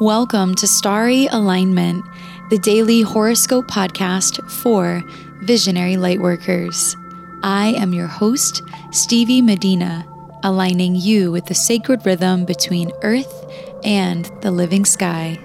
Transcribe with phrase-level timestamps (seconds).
[0.00, 2.04] Welcome to Starry Alignment,
[2.50, 5.02] the daily horoscope podcast for
[5.40, 6.94] visionary lightworkers.
[7.42, 10.06] I am your host, Stevie Medina,
[10.42, 13.50] aligning you with the sacred rhythm between earth
[13.84, 15.38] and the living sky.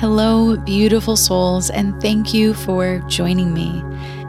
[0.00, 3.82] Hello, beautiful souls, and thank you for joining me.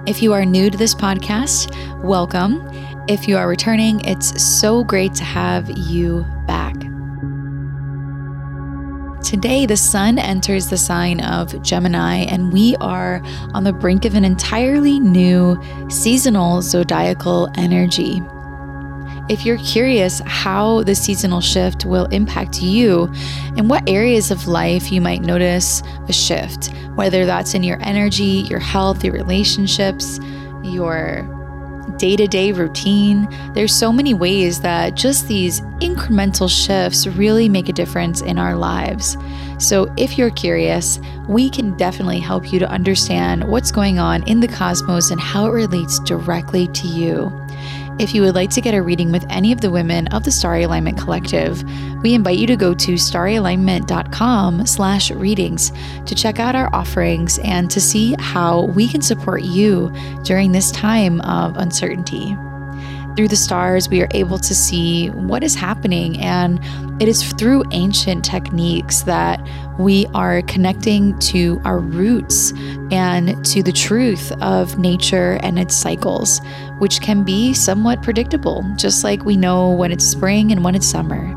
[0.07, 1.69] If you are new to this podcast,
[2.03, 2.67] welcome.
[3.07, 6.73] If you are returning, it's so great to have you back.
[9.23, 13.21] Today, the sun enters the sign of Gemini, and we are
[13.53, 18.23] on the brink of an entirely new seasonal zodiacal energy.
[19.29, 23.13] If you're curious how the seasonal shift will impact you
[23.55, 28.47] and what areas of life you might notice a shift, whether that's in your energy,
[28.49, 30.19] your health, your relationships,
[30.63, 31.27] your
[31.97, 33.27] day to day routine.
[33.53, 38.55] There's so many ways that just these incremental shifts really make a difference in our
[38.55, 39.15] lives.
[39.59, 44.39] So, if you're curious, we can definitely help you to understand what's going on in
[44.39, 47.29] the cosmos and how it relates directly to you.
[47.99, 50.31] If you would like to get a reading with any of the women of the
[50.31, 51.61] Starry Alignment Collective,
[52.01, 55.73] we invite you to go to starryalignment.com slash readings
[56.05, 59.91] to check out our offerings and to see how we can support you
[60.23, 62.37] during this time of uncertainty.
[63.15, 66.59] Through the stars, we are able to see what is happening, and
[67.01, 69.45] it is through ancient techniques that
[69.77, 72.53] we are connecting to our roots
[72.91, 76.39] and to the truth of nature and its cycles,
[76.77, 80.87] which can be somewhat predictable, just like we know when it's spring and when it's
[80.87, 81.35] summer.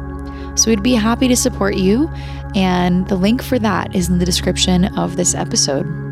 [0.56, 2.08] So we'd be happy to support you,
[2.54, 6.11] and the link for that is in the description of this episode.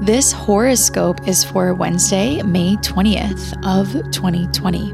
[0.00, 4.92] This horoscope is for Wednesday, May 20th of 2020.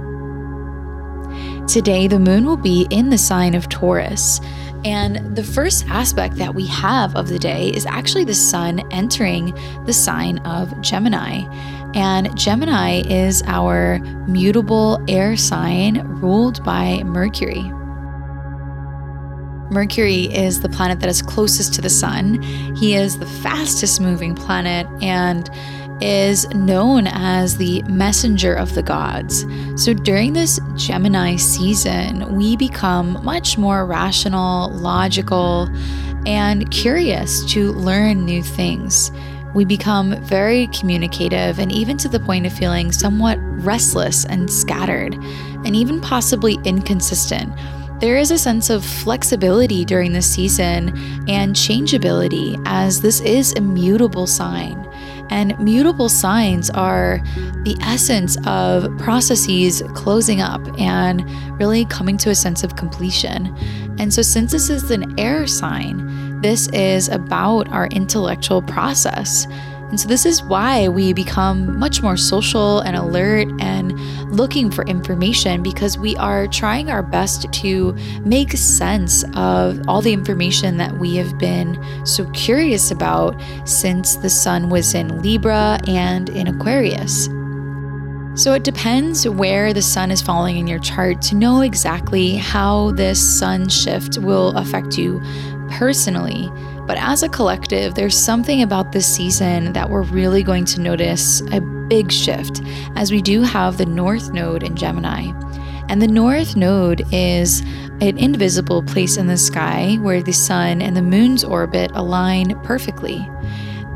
[1.66, 4.40] Today, the moon will be in the sign of Taurus.
[4.82, 9.54] And the first aspect that we have of the day is actually the sun entering
[9.84, 11.42] the sign of Gemini.
[11.94, 17.70] And Gemini is our mutable air sign ruled by Mercury.
[19.74, 22.40] Mercury is the planet that is closest to the sun.
[22.76, 25.50] He is the fastest moving planet and
[26.00, 29.44] is known as the messenger of the gods.
[29.74, 35.68] So during this Gemini season, we become much more rational, logical,
[36.24, 39.10] and curious to learn new things.
[39.56, 45.14] We become very communicative and even to the point of feeling somewhat restless and scattered,
[45.14, 47.52] and even possibly inconsistent
[48.00, 50.92] there is a sense of flexibility during this season
[51.28, 54.80] and changeability, as this is a mutable sign.
[55.30, 57.20] And mutable signs are
[57.62, 61.28] the essence of processes closing up and
[61.58, 63.56] really coming to a sense of completion.
[63.98, 69.46] And so, since this is an air sign, this is about our intellectual process.
[69.94, 73.92] And so, this is why we become much more social and alert and
[74.28, 77.92] looking for information because we are trying our best to
[78.24, 84.28] make sense of all the information that we have been so curious about since the
[84.28, 87.26] sun was in Libra and in Aquarius.
[88.34, 92.90] So it depends where the sun is falling in your chart to know exactly how
[92.90, 95.22] this sun shift will affect you
[95.70, 96.50] personally.
[96.86, 101.40] But as a collective, there's something about this season that we're really going to notice
[101.52, 102.60] a big shift
[102.96, 105.32] as we do have the North Node in Gemini.
[105.88, 107.60] And the North Node is
[108.00, 113.28] an invisible place in the sky where the sun and the moon's orbit align perfectly.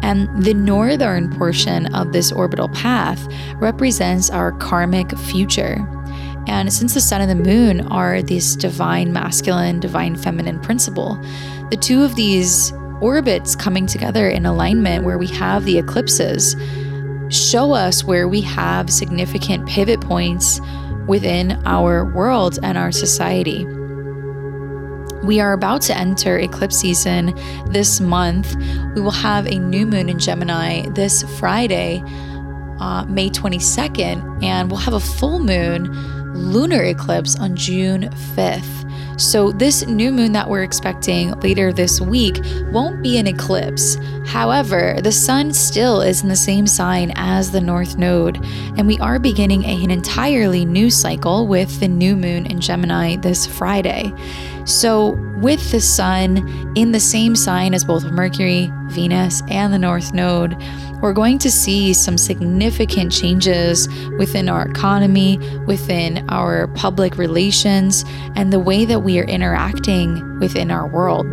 [0.03, 3.26] And the northern portion of this orbital path
[3.56, 5.76] represents our karmic future.
[6.49, 11.17] And since the sun and the moon are this divine masculine, divine feminine principle,
[11.71, 16.56] the two of these orbits coming together in alignment where we have the eclipses
[17.29, 20.61] show us where we have significant pivot points
[21.06, 23.67] within our world and our society.
[25.23, 27.35] We are about to enter eclipse season
[27.67, 28.56] this month.
[28.94, 32.03] We will have a new moon in Gemini this Friday,
[32.81, 35.93] uh, May 22nd, and we'll have a full moon
[36.38, 38.79] lunar eclipse on June 5th.
[39.20, 42.40] So, this new moon that we're expecting later this week
[42.70, 43.96] won't be an eclipse.
[44.25, 48.37] However, the sun still is in the same sign as the North Node,
[48.76, 53.44] and we are beginning an entirely new cycle with the new moon in Gemini this
[53.44, 54.12] Friday.
[54.69, 60.12] So, with the sun in the same sign as both Mercury, Venus, and the North
[60.12, 60.62] Node,
[61.00, 63.88] we're going to see some significant changes
[64.19, 68.05] within our economy, within our public relations,
[68.37, 71.26] and the way that we are interacting within our world.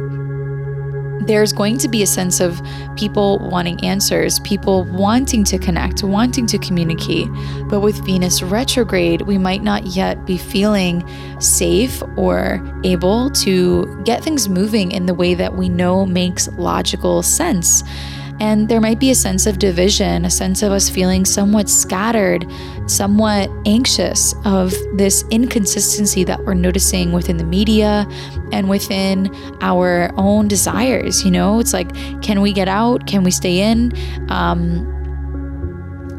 [1.22, 2.62] There's going to be a sense of
[2.96, 7.28] people wanting answers, people wanting to connect, wanting to communicate.
[7.68, 11.08] But with Venus retrograde, we might not yet be feeling
[11.40, 17.24] safe or able to get things moving in the way that we know makes logical
[17.24, 17.84] sense.
[18.40, 22.46] And there might be a sense of division, a sense of us feeling somewhat scattered,
[22.88, 28.08] somewhat anxious of this inconsistency that we're noticing within the media
[28.52, 31.24] and within our own desires.
[31.24, 33.08] You know, it's like, can we get out?
[33.08, 33.94] Can we stay in?
[34.30, 34.92] Um,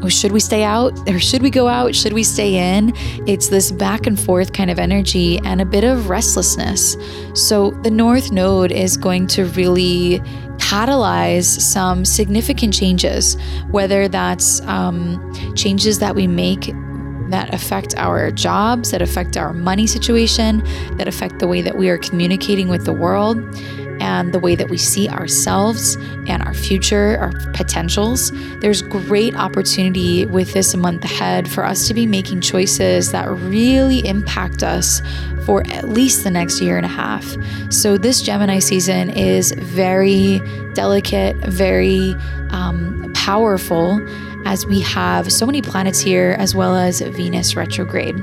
[0.09, 1.95] should we stay out or should we go out?
[1.95, 2.93] Should we stay in?
[3.27, 6.95] It's this back and forth kind of energy and a bit of restlessness.
[7.33, 10.19] So, the North Node is going to really
[10.57, 13.37] catalyze some significant changes,
[13.71, 16.73] whether that's um, changes that we make
[17.29, 20.63] that affect our jobs, that affect our money situation,
[20.97, 23.37] that affect the way that we are communicating with the world
[24.07, 25.95] and the way that we see ourselves
[26.27, 28.31] and our future, our potentials.
[28.61, 33.99] There's great opportunity with this month ahead for us to be making choices that really
[34.07, 35.01] impact us
[35.45, 37.25] for at least the next year and a half.
[37.69, 40.39] So, this Gemini season is very
[40.73, 42.15] delicate, very
[42.51, 43.99] um, powerful
[44.45, 48.15] as we have so many planets here, as well as Venus retrograde.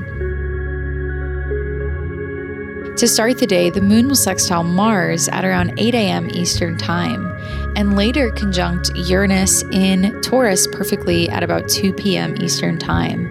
[2.97, 6.29] To start the day, the moon will sextile Mars at around 8 a.m.
[6.31, 7.29] Eastern Time,
[7.75, 12.41] and later conjunct Uranus in Taurus perfectly at about 2 p.m.
[12.41, 13.29] Eastern Time.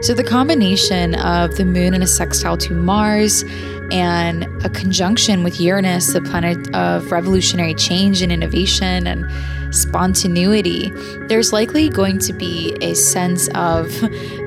[0.00, 3.44] So, the combination of the moon in a sextile to Mars
[3.90, 9.30] and a conjunction with Uranus, the planet of revolutionary change and innovation and
[9.74, 10.90] spontaneity,
[11.28, 13.92] there's likely going to be a sense of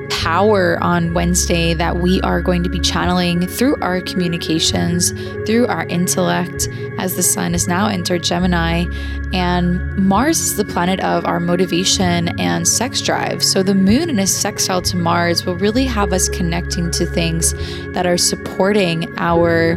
[0.09, 5.11] power on Wednesday that we are going to be channeling through our communications,
[5.45, 6.67] through our intellect,
[6.97, 8.85] as the sun has now entered Gemini.
[9.33, 13.43] And Mars is the planet of our motivation and sex drive.
[13.43, 17.53] So the moon in a sextile to Mars will really have us connecting to things
[17.93, 19.75] that are supporting our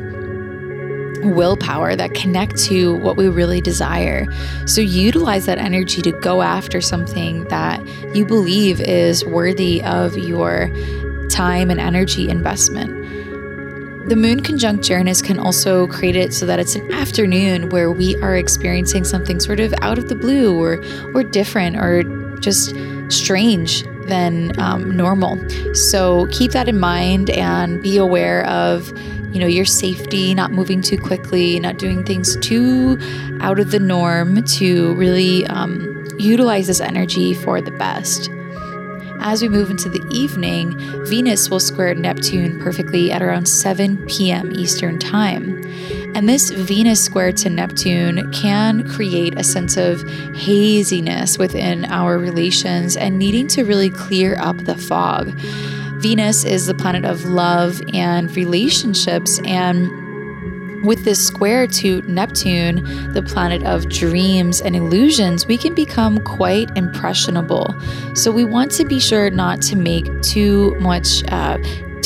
[1.22, 4.26] willpower that connect to what we really desire.
[4.66, 7.84] So utilize that energy to go after something that
[8.14, 10.70] you believe is worthy of your
[11.28, 12.98] time and energy investment.
[14.08, 18.16] The moon conjunct Uranus can also create it so that it's an afternoon where we
[18.22, 20.82] are experiencing something sort of out of the blue or
[21.14, 22.04] or different or
[22.38, 22.74] just
[23.08, 25.38] strange than um, normal.
[25.74, 28.92] So keep that in mind and be aware of
[29.32, 32.98] you know, your safety, not moving too quickly, not doing things too
[33.40, 38.30] out of the norm to really um, utilize this energy for the best.
[39.20, 40.74] As we move into the evening,
[41.06, 44.52] Venus will square Neptune perfectly at around 7 p.m.
[44.52, 45.62] Eastern Time.
[46.14, 50.02] And this Venus square to Neptune can create a sense of
[50.34, 55.32] haziness within our relations and needing to really clear up the fog.
[56.00, 59.40] Venus is the planet of love and relationships.
[59.44, 66.18] And with this square to Neptune, the planet of dreams and illusions, we can become
[66.18, 67.74] quite impressionable.
[68.14, 71.24] So we want to be sure not to make too much.
[71.28, 71.58] Uh,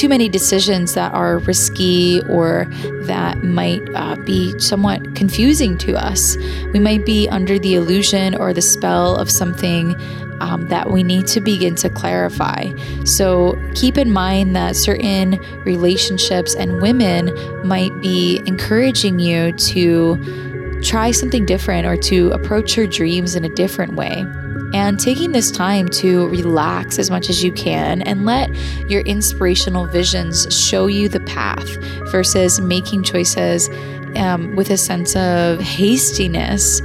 [0.02, 2.66] too many decisions that are risky or
[3.04, 6.36] that might uh, be somewhat confusing to us.
[6.72, 9.94] We might be under the illusion or the spell of something
[10.40, 12.72] um, that we need to begin to clarify.
[13.04, 17.30] So keep in mind that certain relationships and women
[17.64, 23.50] might be encouraging you to try something different or to approach your dreams in a
[23.50, 24.26] different way.
[24.74, 28.50] And taking this time to relax as much as you can and let
[28.88, 31.68] your inspirational visions show you the path
[32.10, 33.68] versus making choices
[34.16, 36.80] um, with a sense of hastiness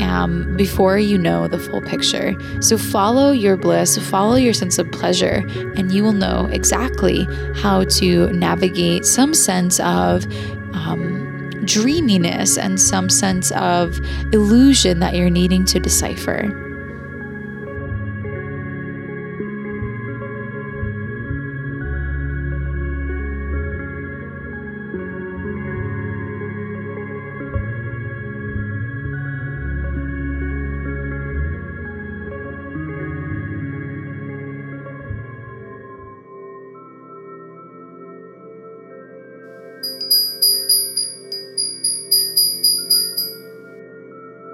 [0.00, 2.34] um, before you know the full picture.
[2.60, 5.44] So follow your bliss, follow your sense of pleasure,
[5.76, 7.24] and you will know exactly
[7.56, 10.26] how to navigate some sense of.
[10.72, 11.28] Um,
[11.64, 14.00] dreaminess and some sense of
[14.32, 16.69] illusion that you're needing to decipher.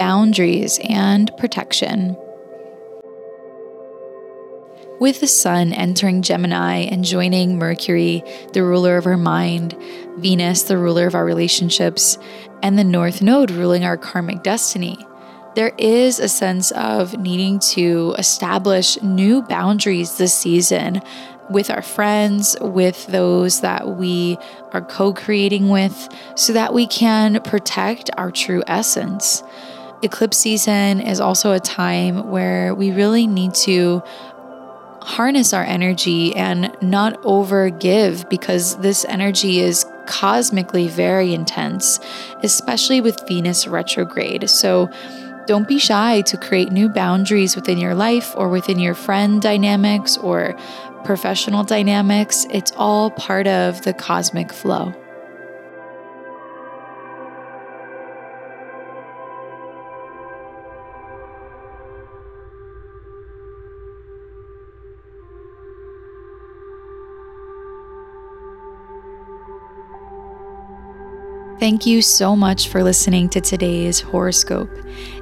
[0.00, 2.16] boundaries, and protection.
[4.98, 9.76] With the sun entering Gemini and joining Mercury, the ruler of our mind,
[10.16, 12.18] Venus, the ruler of our relationships,
[12.62, 14.98] and the North Node ruling our karmic destiny,
[15.54, 21.02] there is a sense of needing to establish new boundaries this season
[21.50, 24.38] with our friends, with those that we
[24.72, 29.42] are co creating with, so that we can protect our true essence.
[30.02, 34.02] Eclipse season is also a time where we really need to
[35.02, 42.00] harness our energy and not overgive because this energy is cosmically very intense,
[42.42, 44.48] especially with Venus retrograde.
[44.48, 44.90] So
[45.46, 50.16] don't be shy to create new boundaries within your life or within your friend dynamics
[50.16, 50.56] or
[51.04, 52.46] professional dynamics.
[52.50, 54.94] It's all part of the cosmic flow.
[71.60, 74.70] Thank you so much for listening to today's horoscope.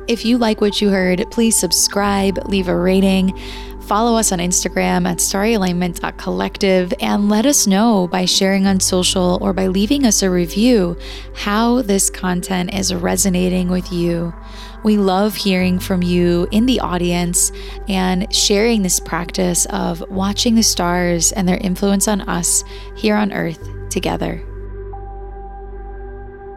[0.07, 3.37] If you like what you heard, please subscribe, leave a rating,
[3.81, 9.53] follow us on Instagram at starryalignment.collective, and let us know by sharing on social or
[9.53, 10.97] by leaving us a review
[11.35, 14.33] how this content is resonating with you.
[14.85, 17.51] We love hearing from you in the audience
[17.89, 22.63] and sharing this practice of watching the stars and their influence on us
[22.95, 24.41] here on Earth together.